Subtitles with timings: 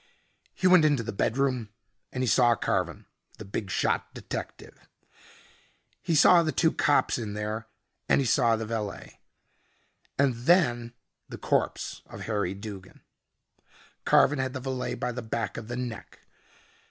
[0.55, 1.69] He went into the bedroom
[2.11, 3.05] and he saw Carven,
[3.37, 4.87] the big shot detective.
[6.01, 7.67] He saw the two cops in there
[8.09, 9.19] and he saw the valet,
[10.17, 10.93] and then
[11.29, 13.01] the corpse of Harry Duggin.
[14.03, 16.21] Carven had the valet by the back of the neck.